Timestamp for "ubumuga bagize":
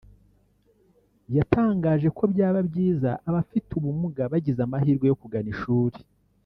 3.79-4.59